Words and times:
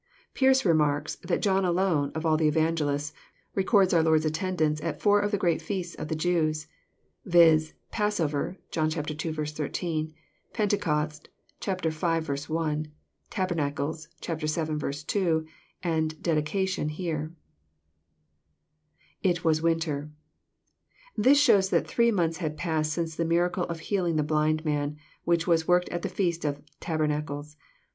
Pearce 0.33 0.65
remarks, 0.65 1.17
that 1.17 1.43
John 1.43 1.63
alone, 1.63 2.11
of 2.15 2.25
all 2.25 2.35
the 2.35 2.47
evangelists, 2.47 3.13
records 3.53 3.93
our 3.93 4.01
Lord's 4.01 4.25
attendance 4.25 4.81
at 4.81 4.99
four 4.99 5.19
of 5.19 5.29
the 5.29 5.37
great 5.37 5.61
feasts 5.61 5.93
of 5.93 6.07
the 6.07 6.15
Jews: 6.15 6.65
viz., 7.23 7.75
passover, 7.91 8.57
(John 8.71 8.89
ii. 8.89 9.03
13,) 9.03 10.11
pentecost,(v. 10.53 12.51
1,) 12.51 12.91
tabernacles, 13.29 14.07
(vii. 14.25 14.91
2,) 15.05 15.45
and 15.83 16.23
dedication 16.23 16.89
here. 16.89 17.33
[It 19.21 19.43
vjas 19.43 19.61
winter.] 19.61 20.09
This 21.15 21.39
shows 21.39 21.69
that 21.69 21.85
three 21.85 22.09
months 22.09 22.37
had 22.37 22.57
passed 22.57 22.91
since 22.91 23.15
the 23.15 23.23
miracle 23.23 23.65
of 23.65 23.81
healing 23.81 24.15
the 24.15 24.23
blind 24.23 24.65
man, 24.65 24.97
which 25.25 25.45
was 25.45 25.67
worked 25.67 25.89
at 25.89 26.01
the 26.01 26.09
feast 26.09 26.43
of 26.43 26.59
tabernacles. 26.79 27.55